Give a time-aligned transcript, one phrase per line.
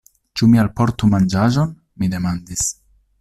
[0.39, 1.75] Ĉu mi alportu manĝaĵon?
[2.05, 2.65] mi demandis.